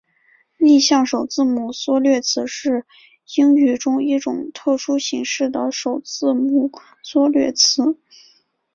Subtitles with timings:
[0.57, 2.87] 逆向首字母缩略词是
[3.37, 6.71] 英语中一种特殊形式的首字母
[7.03, 7.99] 缩略词。